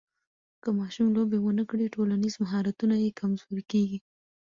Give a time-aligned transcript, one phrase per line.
[0.63, 3.99] که ماشوم لوبې ونه کړي، ټولنیز مهارتونه یې کمزوري کېږي.